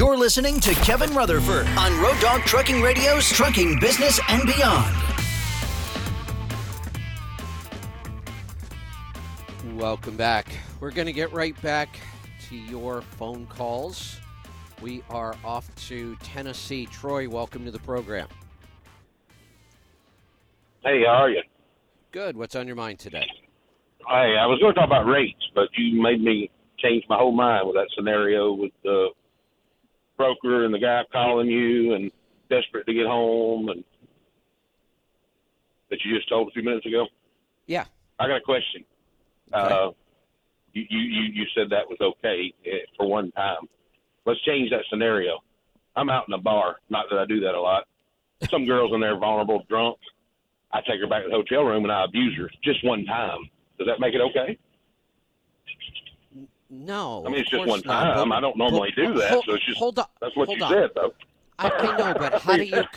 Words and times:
You're 0.00 0.16
listening 0.16 0.60
to 0.60 0.72
Kevin 0.76 1.12
Rutherford 1.14 1.66
on 1.76 2.00
Road 2.00 2.18
Dog 2.22 2.40
Trucking 2.44 2.80
Radio's 2.80 3.28
Trucking 3.28 3.78
Business 3.80 4.18
and 4.30 4.46
Beyond. 4.46 4.96
Welcome 9.74 10.16
back. 10.16 10.46
We're 10.80 10.90
going 10.90 11.04
to 11.04 11.12
get 11.12 11.34
right 11.34 11.60
back 11.60 12.00
to 12.48 12.56
your 12.56 13.02
phone 13.02 13.44
calls. 13.44 14.16
We 14.80 15.02
are 15.10 15.36
off 15.44 15.68
to 15.88 16.16
Tennessee. 16.22 16.86
Troy, 16.86 17.28
welcome 17.28 17.66
to 17.66 17.70
the 17.70 17.80
program. 17.80 18.28
Hey, 20.82 21.02
how 21.04 21.24
are 21.24 21.30
you? 21.30 21.42
Good. 22.10 22.38
What's 22.38 22.56
on 22.56 22.66
your 22.66 22.76
mind 22.76 23.00
today? 23.00 23.26
Hey, 24.08 24.38
I 24.40 24.46
was 24.46 24.58
going 24.60 24.72
to 24.72 24.80
talk 24.80 24.88
about 24.88 25.04
rates, 25.04 25.44
but 25.54 25.68
you 25.76 26.00
made 26.00 26.22
me 26.22 26.50
change 26.78 27.04
my 27.10 27.18
whole 27.18 27.32
mind 27.32 27.66
with 27.66 27.76
that 27.76 27.88
scenario 27.94 28.54
with 28.54 28.72
the 28.82 29.10
broker 30.20 30.66
and 30.66 30.74
the 30.74 30.78
guy 30.78 31.02
calling 31.10 31.48
you 31.48 31.94
and 31.94 32.10
desperate 32.50 32.86
to 32.86 32.92
get 32.92 33.06
home 33.06 33.70
and 33.70 33.82
that 35.88 35.98
you 36.04 36.14
just 36.14 36.28
told 36.28 36.48
a 36.48 36.50
few 36.50 36.62
minutes 36.62 36.84
ago. 36.84 37.06
Yeah. 37.66 37.86
I 38.18 38.28
got 38.28 38.36
a 38.36 38.42
question. 38.42 38.84
Okay. 39.52 39.74
Uh, 39.74 39.90
you, 40.74 40.84
you 40.90 41.22
you 41.32 41.44
said 41.56 41.70
that 41.70 41.88
was 41.88 41.98
okay 42.00 42.52
eh, 42.66 42.84
for 42.96 43.08
one 43.08 43.32
time. 43.32 43.62
Let's 44.26 44.40
change 44.42 44.70
that 44.70 44.84
scenario. 44.90 45.40
I'm 45.96 46.10
out 46.10 46.28
in 46.28 46.34
a 46.34 46.38
bar. 46.38 46.76
Not 46.90 47.06
that 47.10 47.18
I 47.18 47.24
do 47.24 47.40
that 47.40 47.54
a 47.54 47.60
lot. 47.60 47.84
Some 48.50 48.66
girls 48.66 48.92
in 48.94 49.00
there 49.00 49.18
vulnerable, 49.18 49.64
drunk. 49.68 49.96
I 50.70 50.80
take 50.80 51.00
her 51.00 51.08
back 51.08 51.24
to 51.24 51.30
the 51.30 51.34
hotel 51.34 51.64
room 51.64 51.84
and 51.84 51.92
I 51.92 52.04
abuse 52.04 52.36
her 52.36 52.50
just 52.62 52.84
one 52.84 53.06
time. 53.06 53.40
Does 53.78 53.88
that 53.88 53.98
make 53.98 54.14
it 54.14 54.20
okay? 54.20 54.58
No. 56.70 57.24
I 57.26 57.30
mean, 57.30 57.40
it's 57.40 57.50
just 57.50 57.66
one 57.66 57.82
not, 57.84 58.14
time. 58.14 58.28
but- 58.28 58.36
I 58.36 58.40
don't 58.40 58.56
normally 58.56 58.92
but- 58.96 59.02
do 59.02 59.14
that, 59.14 59.30
hold- 59.30 59.44
so 59.44 59.54
it's 59.54 59.66
just 59.66 59.78
hold 59.78 59.98
on. 59.98 60.06
that's 60.20 60.36
what 60.36 60.48
you 60.48 60.62
on. 60.62 60.72
said, 60.72 60.90
though. 60.94 61.12
I, 61.58 61.68
I 61.68 61.96
know, 61.98 62.14
but 62.18 62.40
how 62.40 62.56
do 62.56 62.64
you? 62.64 62.82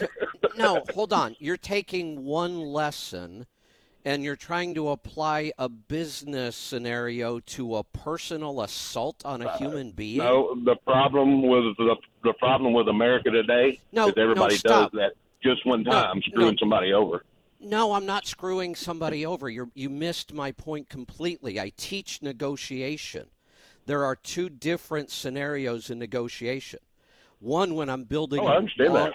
No, 0.56 0.84
hold 0.94 1.12
on. 1.14 1.36
You're 1.40 1.58
taking 1.58 2.24
one 2.26 2.62
lesson, 2.62 3.48
and 4.06 4.24
you're 4.24 4.36
trying 4.36 4.76
to 4.76 4.90
apply 4.90 5.52
a 5.58 5.68
business 5.68 6.56
scenario 6.56 7.40
to 7.40 7.78
a 7.78 7.84
personal 7.84 8.62
assault 8.62 9.26
on 9.26 9.42
a 9.42 9.48
uh, 9.48 9.58
human 9.58 9.90
being. 9.92 10.20
No, 10.20 10.54
the 10.64 10.76
problem 10.76 11.42
with 11.42 11.76
the 11.78 11.96
the 12.24 12.34
problem 12.34 12.72
with 12.74 12.88
America 12.88 13.32
today 13.32 13.80
No, 13.92 14.10
is 14.10 14.14
everybody 14.16 14.54
no, 14.54 14.58
stop. 14.60 14.92
does 14.92 15.00
that 15.00 15.14
just 15.42 15.66
one 15.66 15.82
No, 15.82 15.92
time, 15.92 16.22
screwing 16.22 16.52
no. 16.52 16.58
somebody 16.60 16.94
over. 16.94 17.26
No, 17.60 17.94
I'm 17.94 18.06
not 18.06 18.28
screwing 18.28 18.76
somebody 18.76 19.26
over. 19.26 19.50
You 19.50 19.72
you 19.74 19.90
missed 19.90 20.34
my 20.34 20.52
point 20.52 20.88
completely. 20.88 21.60
I 21.60 21.72
teach 21.76 22.22
negotiation. 22.22 23.26
There 23.86 24.06
are 24.06 24.16
two 24.16 24.50
different 24.50 25.10
scenarios 25.12 25.90
in 25.90 26.00
negotiation. 26.00 26.80
One 27.40 27.76
when 27.76 27.90
I'm 27.90 28.04
building. 28.06 28.40
Oh, 28.40 28.46
I 28.48 28.56
understand 28.58 28.96
that. 28.96 29.14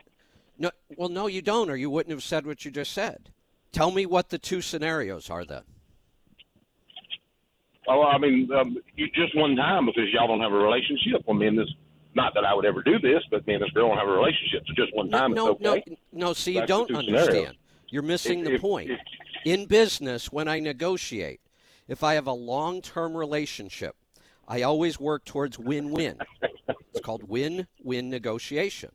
No, 0.59 0.71
well, 0.97 1.09
no, 1.09 1.27
you 1.27 1.41
don't, 1.41 1.71
or 1.71 1.77
you 1.77 1.89
wouldn't 1.89 2.11
have 2.11 2.23
said 2.23 2.45
what 2.47 2.65
you 2.65 2.71
just 2.71 2.93
said. 2.93 3.31
Tell 3.73 3.91
me 3.91 4.05
what 4.07 4.29
the 4.29 4.39
two 4.39 4.61
scenarios 4.61 5.31
are 5.31 5.45
then. 5.45 5.63
Oh, 7.87 8.03
I 8.03 8.19
mean, 8.19 8.51
um, 8.53 8.77
you 8.97 9.07
just 9.15 9.35
one 9.37 9.57
time 9.57 9.87
because 9.87 10.05
y'all 10.13 10.27
don't 10.27 10.41
have 10.41 10.53
a 10.53 10.57
relationship. 10.57 11.23
Well, 11.27 11.37
me 11.37 11.47
and 11.47 11.59
this, 11.59 11.69
not 12.15 12.35
that 12.35 12.45
I 12.45 12.53
would 12.53 12.67
ever 12.67 12.83
do 12.83 12.99
this, 12.99 13.23
but 13.31 13.47
me 13.47 13.55
and 13.55 13.63
this 13.63 13.71
girl 13.71 13.89
don't 13.89 13.99
have 13.99 14.09
a 14.09 14.13
relationship. 14.13 14.65
So 14.67 14.75
just 14.75 14.95
one 14.95 15.09
time, 15.11 15.33
no, 15.33 15.53
it's 15.53 15.65
okay. 15.67 15.83
no, 16.13 16.27
no. 16.29 16.33
See, 16.35 16.55
you 16.55 16.67
don't 16.67 16.89
two 16.89 16.97
scenarios. 16.97 17.29
understand. 17.29 17.57
You're 17.89 18.03
missing 18.03 18.41
If- 18.41 18.45
the 18.47 18.55
if- 18.55 18.61
point. 18.61 18.91
if- 18.91 18.99
In 19.45 19.67
business, 19.67 20.31
when 20.33 20.49
I 20.49 20.59
negotiate, 20.59 21.41
if 21.87 22.03
I 22.03 22.15
have 22.15 22.27
a 22.27 22.33
long-term 22.33 23.17
relationship, 23.17 23.97
I 24.49 24.63
always 24.63 24.99
work 24.99 25.25
towards 25.27 25.59
win-win. 25.59 26.19
it's 26.43 27.01
called 27.03 27.29
win-win 27.29 28.09
negotiation. 28.11 28.91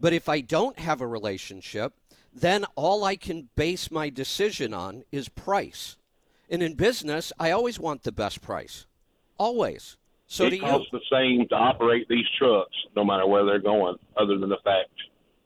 But 0.00 0.14
if 0.14 0.28
I 0.28 0.40
don't 0.40 0.78
have 0.78 1.00
a 1.00 1.06
relationship, 1.06 1.92
then 2.34 2.64
all 2.74 3.04
I 3.04 3.16
can 3.16 3.50
base 3.54 3.90
my 3.90 4.08
decision 4.08 4.72
on 4.72 5.04
is 5.12 5.28
price. 5.28 5.96
And 6.50 6.62
in 6.62 6.74
business, 6.74 7.32
I 7.38 7.50
always 7.50 7.78
want 7.78 8.02
the 8.02 8.12
best 8.12 8.40
price. 8.40 8.86
Always. 9.38 9.98
So 10.26 10.46
it 10.46 10.50
do 10.50 10.56
you. 10.56 10.62
costs 10.62 10.88
the 10.90 11.00
same 11.10 11.46
to 11.48 11.54
operate 11.54 12.08
these 12.08 12.26
trucks, 12.38 12.74
no 12.96 13.04
matter 13.04 13.26
where 13.26 13.44
they're 13.44 13.58
going, 13.60 13.96
other 14.16 14.38
than 14.38 14.48
the 14.48 14.58
fact 14.64 14.88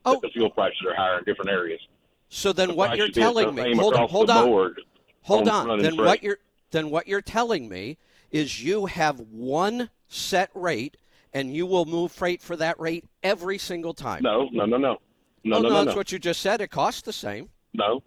Oh. 0.04 0.12
that 0.12 0.22
the 0.22 0.28
fuel 0.28 0.50
prices 0.50 0.78
are 0.88 0.94
higher 0.94 1.18
in 1.18 1.24
different 1.24 1.50
areas. 1.50 1.80
So 2.28 2.52
then 2.52 2.68
The 2.68 2.74
what 2.74 2.96
you're 2.96 3.06
should 3.06 3.14
be 3.16 3.20
the 3.20 3.24
telling 3.26 3.54
me, 3.56 3.74
hold 3.74 3.94
on, 3.94 4.08
hold 4.08 4.30
on. 4.30 4.74
Hold 5.22 5.48
on. 5.48 5.80
Then 5.80 5.96
what 5.96 6.22
you're 6.22 6.38
then 6.70 6.90
what 6.90 7.08
you're 7.08 7.20
telling 7.22 7.68
me 7.68 7.98
is 8.30 8.62
you 8.62 8.86
have 8.86 9.20
one 9.20 9.90
set 10.08 10.50
rate 10.54 10.96
and 11.32 11.54
you 11.54 11.66
will 11.66 11.84
move 11.84 12.12
freight 12.12 12.40
for 12.42 12.56
that 12.56 12.78
rate 12.80 13.04
every 13.22 13.58
single 13.58 13.92
time. 13.94 14.22
No, 14.22 14.48
no, 14.52 14.64
no, 14.64 14.76
no, 14.76 14.98
no, 15.44 15.56
oh, 15.56 15.60
no, 15.60 15.68
no, 15.68 15.74
that's 15.74 15.86
no. 15.88 15.96
what 15.96 16.12
you 16.12 16.18
just 16.18 16.40
said. 16.40 16.60
It 16.60 16.70
costs 16.70 17.02
the 17.02 17.12
same. 17.12 17.50
No, 17.74 18.02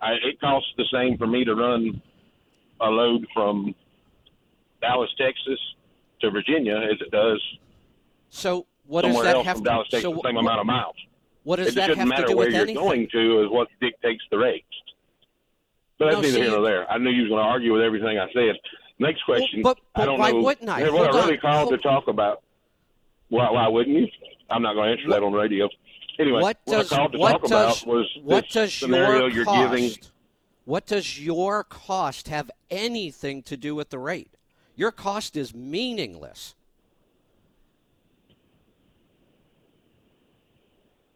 I, 0.00 0.12
it 0.12 0.40
costs 0.40 0.70
the 0.76 0.84
same 0.92 1.18
for 1.18 1.26
me 1.26 1.44
to 1.44 1.54
run 1.54 2.00
a 2.80 2.86
load 2.86 3.26
from 3.34 3.74
Dallas, 4.80 5.10
Texas, 5.18 5.58
to 6.20 6.30
Virginia 6.30 6.76
as 6.76 7.00
it 7.00 7.10
does 7.10 7.42
So 8.30 8.66
what 8.86 9.02
does 9.02 9.20
that 9.22 9.44
have 9.44 9.56
from 9.56 9.64
to 9.64 9.70
Dallas, 9.70 9.88
Texas, 9.90 10.02
so 10.10 10.14
the 10.14 10.22
same 10.24 10.36
amount 10.36 10.60
of 10.60 10.66
miles. 10.66 10.94
what 11.42 11.56
does 11.56 11.68
it 11.68 11.74
that 11.74 11.96
have 11.96 12.08
matter 12.08 12.22
to 12.22 12.28
do 12.28 12.36
where 12.36 12.46
with 12.46 12.54
you're 12.54 12.62
anything? 12.62 12.82
going 12.82 13.08
to 13.12 13.42
is 13.44 13.50
what 13.50 13.68
dictates 13.80 14.22
the 14.30 14.38
rates. 14.38 14.64
But 15.98 16.06
that's 16.06 16.16
No, 16.16 16.22
neither 16.22 16.34
see, 16.34 16.42
here 16.42 16.50
nor 16.52 16.62
there. 16.62 16.90
I 16.90 16.98
knew 16.98 17.10
you 17.10 17.22
was 17.22 17.30
going 17.30 17.42
to 17.44 17.48
argue 17.48 17.72
with 17.72 17.82
everything 17.82 18.18
I 18.18 18.26
said. 18.32 18.56
Next 18.98 19.22
question. 19.24 19.62
but- 19.62 19.78
I 19.94 20.04
don't 20.04 20.18
why 20.18 20.32
know. 20.32 20.40
wouldn't 20.42 20.68
I? 20.68 20.80
Hey, 20.80 20.90
What 20.90 21.10
Hold 21.10 21.16
I 21.16 21.20
really 21.26 21.34
on. 21.34 21.40
called 21.40 21.70
to 21.70 21.78
talk 21.78 22.08
about. 22.08 22.42
Why, 23.28 23.50
why 23.50 23.68
wouldn't 23.68 23.96
you? 23.96 24.08
I'm 24.50 24.62
not 24.62 24.74
going 24.74 24.86
to 24.86 24.92
answer 25.02 25.10
that 25.10 25.22
on 25.22 25.32
the 25.32 25.38
radio. 25.38 25.68
Anyway, 26.18 26.40
what 26.42 26.58
what 26.64 26.76
does 26.78 26.92
I 26.92 26.96
called 26.96 27.12
to 27.12 27.18
what 27.18 27.30
talk 27.32 27.42
does 27.42 27.82
about 27.82 27.86
was 27.86 28.18
what 28.22 28.48
does 28.48 28.72
scenario 28.74 29.26
your 29.26 29.30
you're 29.30 29.44
cost 29.44 29.70
giving. 29.72 29.90
what 30.64 30.86
does 30.86 31.20
your 31.20 31.62
cost 31.62 32.26
have 32.28 32.50
anything 32.70 33.42
to 33.44 33.56
do 33.56 33.74
with 33.76 33.90
the 33.90 33.98
rate? 34.00 34.32
Your 34.74 34.90
cost 34.90 35.36
is 35.36 35.54
meaningless. 35.54 36.54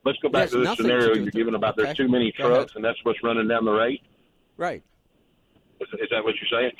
Let's 0.04 0.18
go 0.18 0.28
back 0.28 0.50
to 0.50 0.58
the 0.58 0.64
nothing 0.64 0.76
to 0.76 0.82
scenario 0.92 1.14
you're 1.14 1.30
giving 1.30 1.54
about 1.54 1.74
Okay. 1.78 1.84
there's 1.84 1.96
too 1.96 2.08
many 2.08 2.32
trucks 2.32 2.74
and 2.74 2.84
that's 2.84 2.98
what's 3.04 3.22
running 3.22 3.48
down 3.48 3.64
the 3.64 3.72
rate. 3.72 4.02
Right. 4.56 4.82
Is, 5.80 5.88
is 6.00 6.08
that 6.10 6.22
what 6.24 6.34
you're 6.40 6.60
saying? 6.60 6.72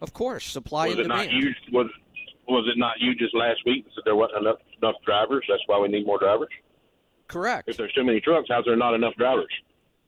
Of 0.00 0.12
course, 0.12 0.44
supply 0.44 0.86
was 0.88 0.96
and 0.96 1.06
it 1.06 1.08
not 1.08 1.24
demand. 1.24 1.42
you? 1.42 1.54
Was 1.72 1.86
was 2.46 2.66
it 2.72 2.78
not 2.78 2.94
you 3.00 3.14
just 3.14 3.34
last 3.34 3.60
week 3.66 3.84
that 3.84 3.90
said 3.94 4.02
there 4.04 4.16
wasn't 4.16 4.42
enough 4.42 4.58
enough 4.80 4.94
drivers? 5.04 5.44
That's 5.48 5.62
why 5.66 5.78
we 5.78 5.88
need 5.88 6.06
more 6.06 6.18
drivers. 6.18 6.48
Correct. 7.26 7.68
If 7.68 7.76
there's 7.76 7.92
too 7.92 8.04
many 8.04 8.20
trucks, 8.20 8.48
how's 8.50 8.64
there 8.64 8.76
not 8.76 8.94
enough 8.94 9.14
drivers? 9.16 9.52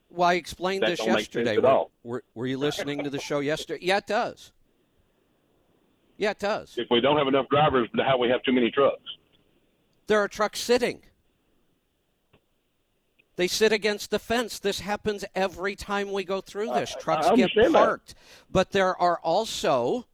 Well, 0.08 0.28
I 0.28 0.34
explained 0.34 0.82
That 0.82 0.90
this 0.90 0.98
don't 0.98 1.08
make 1.08 1.32
sense 1.32 1.46
yesterday. 1.46 1.58
Were, 1.58 1.86
were, 2.02 2.24
were 2.34 2.46
you 2.46 2.58
listening 2.58 3.04
to 3.04 3.10
the 3.10 3.20
show 3.20 3.40
yesterday? 3.40 3.84
Yeah, 3.84 3.98
it 3.98 4.06
does. 4.06 4.52
Yeah, 6.16 6.30
it 6.30 6.38
does. 6.38 6.74
If 6.76 6.88
we 6.90 7.00
don't 7.00 7.16
have 7.16 7.28
enough 7.28 7.48
drivers, 7.48 7.88
how 8.04 8.18
we 8.18 8.28
have 8.28 8.42
too 8.42 8.52
many 8.52 8.70
trucks? 8.70 9.02
There 10.06 10.18
are 10.18 10.28
trucks 10.28 10.60
sitting. 10.60 11.02
They 13.40 13.48
sit 13.48 13.72
against 13.72 14.10
the 14.10 14.18
fence. 14.18 14.58
This 14.58 14.80
happens 14.80 15.24
every 15.34 15.74
time 15.74 16.12
we 16.12 16.24
go 16.24 16.42
through 16.42 16.74
this. 16.74 16.94
Trucks 17.00 17.26
I 17.26 17.36
get 17.36 17.44
understand 17.44 17.74
that. 17.74 17.78
parked. 17.78 18.14
But 18.50 18.72
there 18.72 18.94
are 19.00 19.18
also 19.20 20.04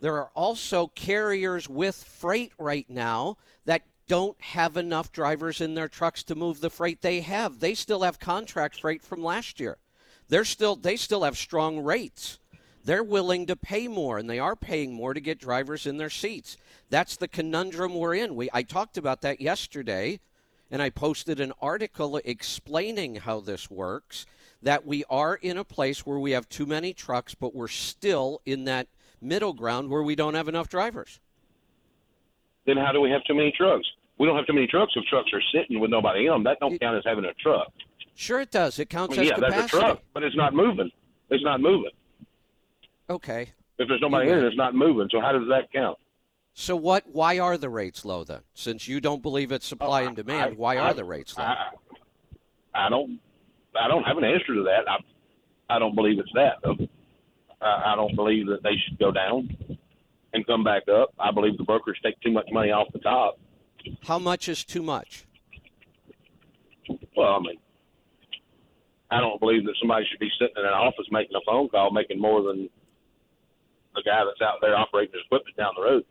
there 0.00 0.14
are 0.18 0.30
also 0.36 0.86
carriers 0.86 1.68
with 1.68 1.96
freight 1.96 2.52
right 2.60 2.88
now 2.88 3.38
that 3.64 3.82
don't 4.06 4.40
have 4.40 4.76
enough 4.76 5.10
drivers 5.10 5.60
in 5.60 5.74
their 5.74 5.88
trucks 5.88 6.22
to 6.22 6.36
move 6.36 6.60
the 6.60 6.70
freight 6.70 7.02
they 7.02 7.22
have. 7.22 7.58
They 7.58 7.74
still 7.74 8.02
have 8.02 8.20
contract 8.20 8.80
freight 8.80 9.02
from 9.02 9.24
last 9.24 9.58
year. 9.58 9.78
They're 10.28 10.44
still 10.44 10.76
they 10.76 10.94
still 10.94 11.24
have 11.24 11.36
strong 11.36 11.80
rates. 11.80 12.38
They're 12.84 13.02
willing 13.02 13.46
to 13.46 13.56
pay 13.56 13.88
more 13.88 14.16
and 14.16 14.30
they 14.30 14.38
are 14.38 14.54
paying 14.54 14.94
more 14.94 15.12
to 15.12 15.20
get 15.20 15.40
drivers 15.40 15.88
in 15.88 15.96
their 15.96 16.08
seats. 16.08 16.56
That's 16.88 17.16
the 17.16 17.26
conundrum 17.26 17.96
we're 17.96 18.14
in. 18.14 18.36
We 18.36 18.48
I 18.52 18.62
talked 18.62 18.96
about 18.96 19.22
that 19.22 19.40
yesterday 19.40 20.20
and 20.70 20.80
I 20.80 20.90
posted 20.90 21.40
an 21.40 21.52
article 21.60 22.18
explaining 22.24 23.16
how 23.16 23.40
this 23.40 23.70
works 23.70 24.26
that 24.62 24.86
we 24.86 25.04
are 25.10 25.34
in 25.34 25.56
a 25.56 25.64
place 25.64 26.06
where 26.06 26.18
we 26.18 26.30
have 26.32 26.48
too 26.48 26.66
many 26.66 26.92
trucks 26.92 27.34
but 27.34 27.54
we're 27.54 27.68
still 27.68 28.40
in 28.46 28.64
that 28.64 28.86
middle 29.20 29.52
ground 29.52 29.90
where 29.90 30.02
we 30.02 30.14
don't 30.14 30.34
have 30.34 30.48
enough 30.48 30.68
drivers. 30.68 31.20
Then 32.66 32.76
how 32.76 32.92
do 32.92 33.00
we 33.00 33.10
have 33.10 33.24
too 33.24 33.34
many 33.34 33.52
trucks? 33.56 33.86
We 34.18 34.26
don't 34.26 34.36
have 34.36 34.46
too 34.46 34.52
many 34.52 34.66
trucks 34.66 34.92
if 34.96 35.04
trucks 35.06 35.30
are 35.32 35.42
sitting 35.52 35.80
with 35.80 35.90
nobody 35.90 36.26
in 36.26 36.32
them. 36.32 36.44
That 36.44 36.58
don't 36.60 36.74
It- 36.74 36.80
count 36.80 36.96
as 36.96 37.04
having 37.04 37.24
a 37.24 37.34
truck. 37.34 37.72
Sure 38.14 38.40
it 38.40 38.50
does. 38.50 38.78
It 38.78 38.88
I 38.90 38.96
counts 38.96 39.16
mean, 39.16 39.26
yeah, 39.26 39.34
as 39.34 39.40
that's 39.40 39.72
a 39.72 39.78
truck, 39.78 40.02
but 40.12 40.22
it's 40.22 40.36
not 40.36 40.52
moving. 40.52 40.90
It's 41.30 41.42
not 41.42 41.60
moving. 41.60 41.92
Okay. 43.08 43.52
If 43.78 43.88
there's 43.88 44.00
nobody 44.02 44.30
in 44.30 44.38
it, 44.38 44.44
it's 44.44 44.56
not 44.56 44.74
moving. 44.74 45.08
So 45.10 45.20
how 45.20 45.32
does 45.32 45.48
that 45.48 45.72
count? 45.72 45.98
So 46.54 46.76
what 46.76 47.04
why 47.12 47.38
are 47.38 47.56
the 47.56 47.68
rates 47.70 48.04
low 48.04 48.24
then? 48.24 48.40
Since 48.54 48.88
you 48.88 49.00
don't 49.00 49.22
believe 49.22 49.52
it's 49.52 49.66
supply 49.66 50.04
oh, 50.04 50.08
and 50.08 50.16
demand, 50.16 50.52
I- 50.52 50.54
why 50.56 50.76
I- 50.76 50.90
are 50.90 50.94
the 50.94 51.04
rates 51.04 51.36
low? 51.38 51.44
I, 51.44 51.70
I 52.74 52.88
don't. 52.88 53.18
I 53.80 53.86
don't 53.88 54.02
have 54.02 54.16
an 54.18 54.24
answer 54.24 54.54
to 54.54 54.64
that. 54.64 54.88
I, 54.88 55.76
I 55.76 55.78
don't 55.78 55.94
believe 55.94 56.18
it's 56.18 56.32
that. 56.34 56.88
I, 57.62 57.92
I 57.92 57.96
don't 57.96 58.16
believe 58.16 58.46
that 58.48 58.62
they 58.64 58.74
should 58.84 58.98
go 58.98 59.12
down 59.12 59.48
and 60.32 60.46
come 60.46 60.64
back 60.64 60.82
up. 60.88 61.10
I 61.18 61.30
believe 61.30 61.56
the 61.56 61.62
brokers 61.64 61.98
take 62.02 62.20
too 62.20 62.32
much 62.32 62.48
money 62.52 62.70
off 62.70 62.88
the 62.92 62.98
top 62.98 63.38
How 64.02 64.18
much 64.18 64.48
is 64.48 64.64
too 64.64 64.82
much? 64.82 65.24
Well, 67.16 67.34
I 67.34 67.38
mean, 67.40 67.58
I 69.10 69.20
don't 69.20 69.38
believe 69.40 69.64
that 69.66 69.74
somebody 69.80 70.04
should 70.10 70.20
be 70.20 70.30
sitting 70.38 70.54
in 70.56 70.64
an 70.64 70.72
office 70.72 71.06
making 71.12 71.36
a 71.36 71.44
phone 71.46 71.68
call 71.68 71.92
making 71.92 72.20
more 72.20 72.42
than 72.42 72.68
the 73.94 74.02
guy 74.04 74.22
that's 74.24 74.42
out 74.42 74.58
there 74.60 74.76
operating 74.76 75.12
his 75.14 75.22
equipment 75.26 75.56
down 75.56 75.72
the 75.76 75.82
road. 75.82 76.04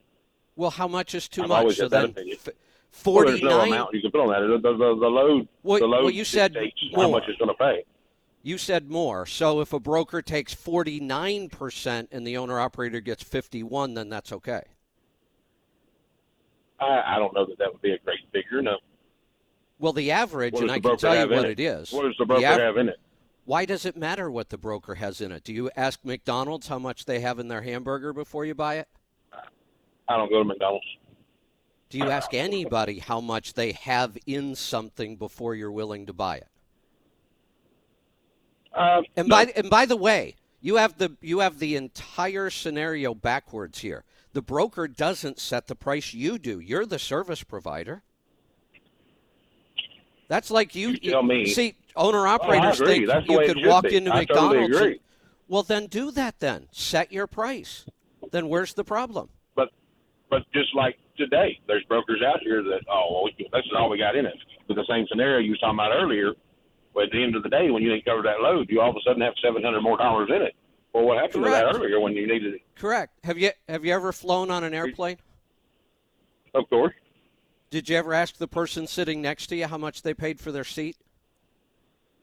Well, 0.60 0.72
how 0.72 0.90
much 0.90 1.16
is 1.16 1.30
too 1.30 1.44
I've 1.44 1.48
much? 1.48 1.78
so 1.78 1.88
then, 1.88 2.10
opinion. 2.10 2.38
f- 2.46 2.54
Well, 3.06 3.24
there's 3.26 3.42
no 3.42 3.62
amount 3.62 3.94
you 3.94 4.02
can 4.02 4.12
put 4.12 4.20
on 4.20 4.28
that. 4.28 4.42
The, 4.42 4.58
the, 4.58 4.78
the, 4.78 5.00
the 5.00 5.08
load, 5.08 5.48
Well- 5.64 5.80
the 5.80 5.86
load 5.88 6.04
well, 6.04 6.12
you 6.12 6.26
said 6.26 6.54
more. 6.92 7.06
how 7.06 7.10
much 7.12 7.24
it's 7.30 7.38
going 7.38 7.48
to 7.48 7.54
pay. 7.54 7.86
You 8.44 8.58
said 8.58 8.90
more. 8.90 9.26
So 9.26 9.62
if 9.62 9.72
a 9.72 9.80
broker 9.80 10.22
takes 10.22 10.54
49% 10.54 12.08
and 12.12 12.28
the 12.28 12.36
owner 12.36 12.60
operator 12.60 13.00
gets 13.00 13.24
51, 13.24 13.94
then 13.94 14.10
that's 14.10 14.34
okay. 14.34 14.64
I, 16.82 17.16
I 17.16 17.20
don't 17.20 17.34
know 17.34 17.46
that 17.46 17.58
that 17.58 17.72
would 17.72 17.82
be 17.82 17.92
a 17.94 18.00
great 18.00 18.20
figure. 18.34 18.62
No. 18.62 18.80
Well, 19.80 19.94
the 19.94 20.12
average, 20.12 20.56
and 20.56 20.68
does 20.68 20.72
I 20.72 20.80
can 20.82 20.98
tell 20.98 21.16
you 21.16 21.34
what 21.34 21.46
it? 21.46 21.58
it 21.58 21.64
is. 21.64 21.94
What 21.94 22.04
does 22.04 22.16
the 22.20 22.26
broker 22.26 22.46
av- 22.46 22.60
have 22.60 22.76
in 22.76 22.90
it? 22.90 22.98
Why 23.46 23.64
does 23.64 23.86
it 23.86 23.96
matter 23.96 24.30
what 24.30 24.50
the 24.50 24.58
broker 24.58 24.96
has 24.96 25.22
in 25.22 25.32
it? 25.32 25.46
Do 25.46 25.54
you 25.54 25.72
ask 25.78 26.04
McDonald's 26.04 26.68
how 26.68 26.80
much 26.80 27.06
they 27.06 27.22
have 27.22 27.40
in 27.40 27.48
their 27.48 27.62
hamburger 27.62 28.12
before 28.12 28.44
you 28.44 28.54
buy 28.56 28.76
it? 28.76 28.90
I 30.10 30.18
don't 30.18 30.30
go 30.30 30.40
to 30.40 30.44
McDonald's. 30.46 30.86
Do 31.90 31.98
you 31.98 32.10
ask 32.10 32.34
anybody 32.34 33.00
how 33.00 33.22
much 33.22 33.54
they 33.54 33.72
have 33.74 34.18
in 34.28 34.56
something 34.56 35.16
before 35.16 35.56
you're 35.56 35.72
willing 35.72 36.06
to 36.08 36.14
buy 36.14 36.38
it? 36.38 36.48
Uh, 38.74 39.02
And 39.16 39.28
no. 39.28 39.36
by 39.36 39.46
and 39.56 39.70
by 39.70 39.86
the 39.86 39.96
way, 39.96 40.36
you 40.62 40.76
have 40.76 40.98
the 40.98 41.16
you 41.22 41.40
have 41.40 41.58
the 41.60 41.76
entire 41.76 42.50
scenario 42.50 43.14
backwards 43.16 43.80
here. 43.80 44.04
The 44.34 44.42
broker 44.44 44.88
doesn't 44.88 45.40
set 45.40 45.66
the 45.68 45.76
price 45.76 46.14
you 46.14 46.38
do. 46.38 46.60
You're 46.60 46.86
the 46.86 47.00
service 47.00 47.44
provider. 47.44 48.04
That's 50.28 50.52
like 50.52 50.76
you, 50.76 50.90
You 51.02 51.12
tell 51.12 51.24
me. 51.24 51.48
see 51.48 51.74
owner 51.96 52.28
Oh, 52.28 52.32
operators 52.32 52.78
think 52.78 53.08
That's 53.08 53.28
you 53.28 53.40
could 53.40 53.66
walk 53.66 53.86
be. 53.86 53.96
into 53.96 54.14
I 54.14 54.26
totally 54.26 54.60
McDonald's. 54.60 54.78
and- 54.86 55.00
well, 55.48 55.64
then 55.64 55.88
do 55.88 56.12
that. 56.12 56.40
Then 56.40 56.68
set 56.72 57.12
your 57.12 57.26
price. 57.26 57.86
Then 58.32 58.48
where's 58.48 58.76
the 58.76 58.84
problem? 58.84 59.30
But 60.30 60.44
just 60.54 60.74
like 60.76 60.98
today, 61.18 61.60
there's 61.68 61.84
brokers 61.86 62.22
out 62.26 62.40
here 62.42 62.64
that 62.64 62.82
oh 62.90 63.08
well, 63.12 63.24
we- 63.26 63.50
this 63.52 63.66
is 63.66 63.72
all 63.78 63.90
we 63.90 63.98
got 63.98 64.16
in 64.16 64.26
it. 64.26 64.36
With 64.68 64.78
the 64.78 64.86
same 64.90 65.06
scenario 65.10 65.40
you 65.40 65.52
was 65.52 65.60
talking 65.60 65.76
about 65.76 65.92
earlier, 65.92 66.34
but 66.94 67.06
at 67.06 67.12
the 67.12 67.24
end 67.24 67.36
of 67.36 67.44
the 67.44 67.50
day, 67.50 67.70
when 67.72 67.82
you 67.84 67.90
didn't 67.90 68.06
cover 68.06 68.22
that 68.24 68.42
load, 68.42 68.70
you 68.70 68.82
all 68.82 68.90
of 68.92 68.96
a 68.96 69.02
sudden 69.06 69.22
have 69.22 69.34
seven 69.44 69.64
hundred 69.64 69.82
more 69.82 69.98
dollars 69.98 70.30
in 70.34 70.42
it. 70.42 70.56
Well, 70.94 71.04
what 71.06 71.18
happened 71.18 71.44
to 71.46 71.50
that 71.52 71.76
earlier 71.76 72.00
when 72.00 72.14
you 72.14 72.28
needed 72.28 72.56
it? 72.56 72.62
Correct. 72.76 73.14
Have 73.24 73.38
you 73.38 73.52
have 73.68 73.86
you 73.86 73.94
ever 73.94 74.12
flown 74.12 74.50
on 74.52 74.64
an 74.64 74.74
airplane? 74.74 75.18
Of 76.56 76.68
course, 76.70 76.94
Did 77.70 77.90
you 77.90 77.98
ever 77.98 78.14
ask 78.14 78.38
the 78.38 78.48
person 78.48 78.88
sitting 78.88 79.22
next 79.22 79.48
to 79.48 79.56
you 79.56 79.68
how 79.68 79.78
much 79.78 80.02
they 80.02 80.16
paid 80.16 80.40
for 80.40 80.52
their 80.52 80.64
seat? 80.64 80.98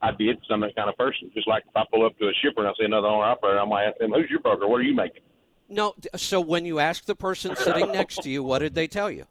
I 0.02 0.10
did. 0.12 0.38
I'm 0.50 0.60
that 0.60 0.74
kind 0.74 0.88
of 0.90 0.96
person. 0.96 1.30
Just 1.32 1.46
like 1.48 1.62
if 1.68 1.76
I 1.76 1.84
pull 1.92 2.04
up 2.04 2.18
to 2.18 2.26
a 2.28 2.32
shipper 2.42 2.60
and 2.60 2.68
I 2.68 2.72
see 2.78 2.84
another 2.84 3.06
owner 3.06 3.24
operator, 3.24 3.60
I 3.60 3.64
might 3.64 3.84
ask 3.86 3.98
them, 3.98 4.12
"Who's 4.12 4.28
your 4.30 4.40
broker? 4.40 4.66
What 4.68 4.80
are 4.80 4.84
you 4.84 4.94
making?" 4.94 5.22
No. 5.68 5.94
So 6.16 6.40
when 6.40 6.64
you 6.64 6.78
ask 6.78 7.04
the 7.04 7.16
person 7.16 7.56
sitting 7.56 7.90
next 7.92 8.22
to 8.22 8.30
you, 8.30 8.42
what 8.42 8.60
did 8.60 8.74
they 8.74 8.86
tell 8.86 9.10
you? 9.10 9.26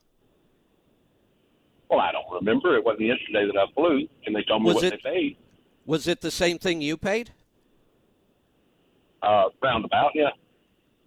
Well, 1.90 2.00
I 2.00 2.12
don't 2.12 2.26
remember. 2.32 2.76
It 2.76 2.84
wasn't 2.84 3.08
yesterday 3.08 3.46
that 3.46 3.58
I 3.58 3.72
flew, 3.74 4.08
and 4.26 4.36
they 4.36 4.44
told 4.44 4.64
me 4.64 4.68
Was 4.68 4.76
what 4.76 4.84
it- 4.86 5.02
they 5.04 5.10
paid. 5.10 5.38
Was 5.86 6.08
it 6.08 6.22
the 6.22 6.32
same 6.32 6.58
thing 6.58 6.82
you 6.82 6.98
paid? 6.98 7.32
Uh, 9.22 9.50
roundabout, 9.62 10.12
yeah. 10.16 10.30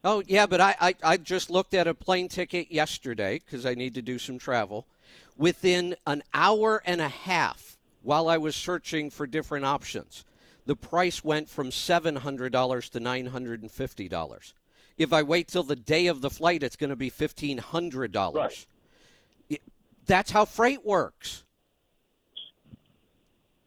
Oh 0.05 0.23
yeah, 0.27 0.47
but 0.47 0.61
I, 0.61 0.77
I, 0.81 0.95
I 1.03 1.17
just 1.17 1.51
looked 1.51 1.75
at 1.75 1.89
a 1.89 1.95
plane 1.95 2.29
ticket 2.29 2.71
yesterday 2.71 3.41
because 3.45 3.67
I 3.67 3.75
need 3.75 3.95
to 3.95 4.03
do 4.03 4.19
some 4.19 4.39
travel. 4.39 4.87
Within 5.37 5.97
an 6.07 6.23
hour 6.33 6.81
and 6.87 7.01
a 7.01 7.09
half, 7.09 7.77
while 8.03 8.29
I 8.29 8.39
was 8.39 8.55
searching 8.55 9.11
for 9.11 9.27
different 9.27 9.65
options, 9.65 10.25
the 10.67 10.77
price 10.77 11.25
went 11.25 11.49
from 11.49 11.73
seven 11.73 12.17
hundred 12.17 12.53
dollars 12.53 12.89
to 12.91 13.01
nine 13.01 13.27
hundred 13.27 13.63
and 13.63 13.71
fifty 13.71 14.09
dollars. 14.09 14.55
If 14.99 15.13
I 15.13 15.23
wait 15.23 15.49
till 15.49 15.63
the 15.63 15.77
day 15.77 16.09
of 16.09 16.21
the 16.21 16.31
flight, 16.31 16.63
it's 16.63 16.77
going 16.77 16.91
to 16.91 16.97
be 16.97 17.09
fifteen 17.09 17.59
hundred 17.59 18.13
dollars. 18.13 18.67
Right. 19.51 19.61
That's 20.07 20.31
how 20.31 20.45
freight 20.45 20.85
works. 20.85 21.45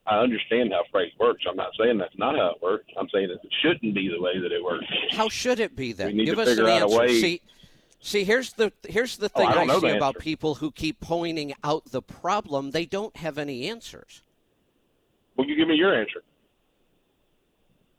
I 0.07 0.17
understand 0.17 0.71
how 0.73 0.81
freight 0.91 1.13
works. 1.19 1.43
I'm 1.47 1.55
not 1.55 1.69
saying 1.79 1.99
that's 1.99 2.17
not 2.17 2.35
how 2.35 2.51
it 2.55 2.61
works. 2.61 2.85
I'm 2.99 3.07
saying 3.13 3.27
that 3.29 3.35
it 3.35 3.51
shouldn't 3.61 3.93
be 3.93 4.09
the 4.09 4.19
way 4.19 4.39
that 4.39 4.51
it 4.51 4.63
works. 4.63 4.85
How 5.11 5.29
should 5.29 5.59
it 5.59 5.75
be 5.75 5.93
then? 5.93 6.07
We 6.07 6.13
need 6.13 6.25
Give 6.25 6.35
to 6.35 6.41
us 6.41 6.47
an 6.49 6.55
figure 6.55 6.69
out 6.69 6.81
a 6.81 6.83
answer. 6.85 6.97
way- 6.99 7.21
See, 7.21 7.41
see, 8.01 8.23
here's 8.23 8.53
the 8.53 8.73
here's 8.87 9.17
the 9.17 9.31
Oh, 9.35 9.39
thing 9.39 9.47
I 9.47 9.73
I, 9.73 9.79
see 9.79 9.89
about 9.89 10.17
people 10.17 10.55
who 10.55 10.71
keep 10.71 10.99
pointing 10.99 11.53
out 11.63 11.85
the 11.91 12.01
problem. 12.01 12.71
They 12.71 12.85
don't 12.85 13.15
have 13.17 13.37
any 13.37 13.69
answers. 13.69 14.23
Will 15.37 15.45
you 15.45 15.55
give 15.55 15.67
me 15.67 15.75
your 15.75 15.95
answer? 15.95 16.23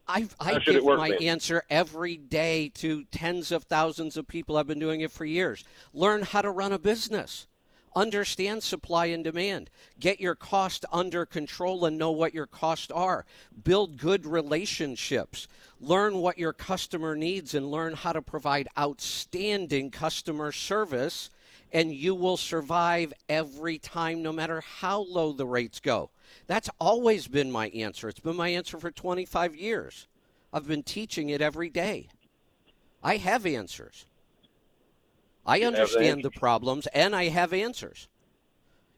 I, 0.08 0.28
I 0.40 0.54
How 0.54 0.58
should 0.60 0.68
it 0.68 0.78
give 0.78 0.84
work 0.84 0.98
my 0.98 1.10
then? 1.10 1.22
answer 1.22 1.62
every 1.70 2.16
day 2.16 2.70
to 2.74 3.04
tens 3.04 3.52
of 3.52 3.64
thousands 3.64 4.16
of 4.16 4.26
people. 4.26 4.56
I've 4.56 4.66
been 4.66 4.78
doing 4.78 5.00
it 5.00 5.10
for 5.12 5.24
years. 5.24 5.64
Learn 5.94 6.22
how 6.22 6.42
to 6.42 6.50
run 6.50 6.72
a 6.72 6.78
business. 6.78 7.46
Understand 7.94 8.62
supply 8.62 9.06
and 9.06 9.22
demand. 9.22 9.68
Get 10.00 10.18
your 10.18 10.34
cost 10.34 10.84
under 10.90 11.26
control 11.26 11.84
and 11.84 11.98
know 11.98 12.10
what 12.10 12.32
your 12.32 12.46
costs 12.46 12.90
are. 12.90 13.26
Build 13.64 13.98
good 13.98 14.24
relationships. 14.24 15.46
Learn 15.78 16.16
what 16.16 16.38
your 16.38 16.54
customer 16.54 17.14
needs 17.14 17.54
and 17.54 17.70
learn 17.70 17.92
how 17.94 18.12
to 18.12 18.22
provide 18.22 18.68
outstanding 18.78 19.90
customer 19.90 20.52
service. 20.52 21.28
And 21.70 21.92
you 21.92 22.14
will 22.14 22.38
survive 22.38 23.12
every 23.28 23.78
time, 23.78 24.22
no 24.22 24.32
matter 24.32 24.62
how 24.62 25.00
low 25.02 25.32
the 25.32 25.46
rates 25.46 25.78
go. 25.80 26.10
That's 26.46 26.70
always 26.80 27.28
been 27.28 27.50
my 27.50 27.68
answer. 27.68 28.08
It's 28.08 28.20
been 28.20 28.36
my 28.36 28.48
answer 28.48 28.78
for 28.78 28.90
25 28.90 29.54
years. 29.54 30.06
I've 30.52 30.66
been 30.66 30.82
teaching 30.82 31.30
it 31.30 31.40
every 31.40 31.70
day. 31.70 32.08
I 33.02 33.16
have 33.16 33.46
answers. 33.46 34.06
I 35.44 35.62
understand 35.62 36.22
the 36.22 36.30
problems 36.30 36.86
and 36.88 37.16
I 37.16 37.28
have 37.28 37.52
answers. 37.52 38.08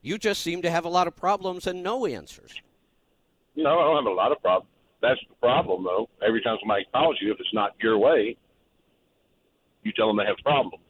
You 0.03 0.19
just 0.19 0.43
seem 0.43 0.63
to 0.63 0.71
have 0.71 0.85
a 0.85 0.91
lot 0.91 1.07
of 1.07 1.17
problems 1.17 1.67
and 1.67 1.83
no 1.83 2.05
answers. 2.05 2.53
No, 3.57 3.79
I 3.79 3.85
don't 3.85 4.05
have 4.05 4.13
a 4.13 4.15
lot 4.15 4.33
of 4.33 4.43
problems. 4.43 4.71
That's 5.01 5.21
the 5.29 5.35
problem, 5.37 5.85
though. 5.85 6.09
Every 6.27 6.43
time 6.43 6.57
somebody 6.61 6.85
calls 6.93 7.17
you, 7.21 7.33
if 7.33 7.41
it's 7.41 7.53
not 7.55 7.73
your 7.81 7.99
way, 7.99 8.37
you 9.83 9.93
tell 9.93 10.09
them 10.09 10.17
they 10.17 10.27
have 10.27 10.37
problems. 10.43 10.83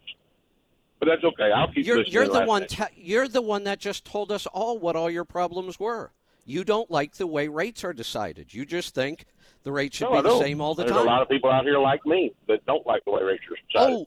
But 0.98 1.06
that's 1.06 1.24
okay. 1.24 1.50
I'll 1.54 1.72
keep 1.72 1.84
You're, 1.84 1.98
listening. 1.98 2.14
you're 2.14 2.28
the 2.28 2.44
one. 2.44 2.66
Te- 2.66 2.84
you're 2.96 3.28
the 3.28 3.42
one 3.42 3.64
that 3.64 3.78
just 3.78 4.04
told 4.04 4.32
us 4.32 4.46
all 4.46 4.78
what 4.78 4.96
all 4.96 5.10
your 5.10 5.24
problems 5.24 5.78
were. 5.78 6.12
You 6.44 6.64
don't 6.64 6.90
like 6.90 7.14
the 7.14 7.26
way 7.26 7.48
rates 7.48 7.84
are 7.84 7.92
decided. 7.92 8.52
You 8.52 8.66
just 8.66 8.94
think 8.94 9.24
the 9.62 9.72
rates 9.72 9.96
should 9.96 10.10
No, 10.10 10.22
be 10.22 10.28
the 10.28 10.38
same 10.40 10.60
all 10.60 10.74
the 10.74 10.84
time. 10.84 10.92
There's 10.94 11.04
a 11.04 11.08
lot 11.08 11.22
of 11.22 11.28
people 11.28 11.50
out 11.50 11.64
here 11.64 11.78
like 11.78 12.04
me 12.04 12.32
that 12.48 12.64
don't 12.66 12.86
like 12.86 13.04
the 13.04 13.12
way 13.12 13.22
rates 13.22 13.42
are 13.50 13.56
decided. 13.72 14.06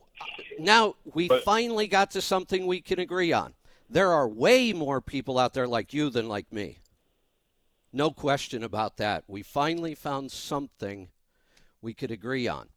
now 0.58 0.94
we 1.14 1.28
But- 1.28 1.42
finally 1.42 1.88
got 1.88 2.10
to 2.12 2.20
something 2.20 2.66
we 2.66 2.80
can 2.80 2.98
agree 3.00 3.32
on. 3.32 3.54
There 3.90 4.12
are 4.12 4.28
way 4.28 4.72
more 4.72 5.00
people 5.00 5.38
out 5.38 5.54
there 5.54 5.66
like 5.66 5.92
you 5.92 6.10
than 6.10 6.28
like 6.28 6.52
me. 6.52 6.78
No 7.92 8.10
question 8.10 8.62
about 8.62 8.98
that. 8.98 9.24
We 9.26 9.42
finally 9.42 9.94
found 9.94 10.30
something 10.30 11.08
we 11.80 11.94
could 11.94 12.10
agree 12.10 12.46
on. 12.46 12.68